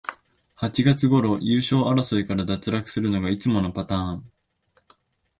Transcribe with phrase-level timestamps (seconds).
[0.55, 4.31] 八月ごろに優勝争いから脱落するのがいつものパターン